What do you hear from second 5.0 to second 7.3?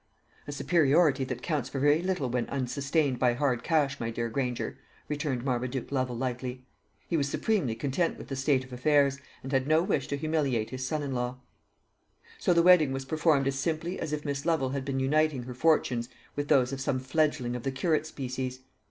returned Marmaduke Lovel lightly. He was